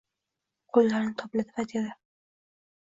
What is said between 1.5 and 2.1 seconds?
va dedi: